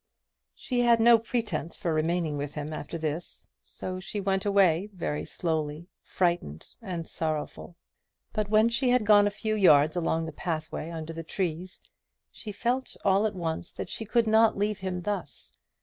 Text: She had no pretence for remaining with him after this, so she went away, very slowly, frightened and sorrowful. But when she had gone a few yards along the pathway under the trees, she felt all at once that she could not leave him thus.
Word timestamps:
She 0.55 0.79
had 0.81 0.99
no 0.99 1.19
pretence 1.19 1.77
for 1.77 1.93
remaining 1.93 2.35
with 2.35 2.55
him 2.55 2.73
after 2.73 2.97
this, 2.97 3.51
so 3.63 3.99
she 3.99 4.19
went 4.19 4.45
away, 4.47 4.89
very 4.93 5.25
slowly, 5.25 5.89
frightened 6.01 6.65
and 6.81 7.07
sorrowful. 7.07 7.75
But 8.33 8.49
when 8.49 8.67
she 8.69 8.89
had 8.89 9.05
gone 9.05 9.27
a 9.27 9.29
few 9.29 9.53
yards 9.53 9.95
along 9.95 10.25
the 10.25 10.31
pathway 10.31 10.89
under 10.89 11.13
the 11.13 11.21
trees, 11.23 11.79
she 12.31 12.51
felt 12.51 12.97
all 13.05 13.27
at 13.27 13.35
once 13.35 13.71
that 13.73 13.89
she 13.89 14.03
could 14.05 14.25
not 14.25 14.57
leave 14.57 14.79
him 14.79 15.03
thus. 15.03 15.51